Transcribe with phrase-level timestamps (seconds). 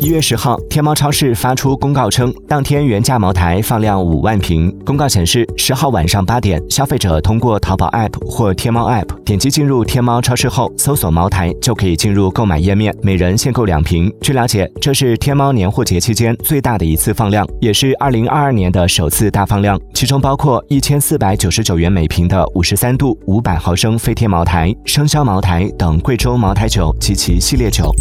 [0.00, 4.74] 一月十号天猫超市发出公告称当天原价茅台放量五万瓶。
[4.86, 14.10] 公告显示十号晚上八点消费者通过淘宝 app 或天猫 app 点击进入天猫超市后搜索茅台就可以进入购买页面每人限购两瓶。
[14.20, 19.78] 据了解这是天猫年货节期间最大的一次放量也是二零二二年的首次大放量。
[19.92, 27.92] 其中包括一千四百九十九元每瓶的五十三度五百毫升飞天茅台生肖茅台等贵州茅台酒及其系列酒。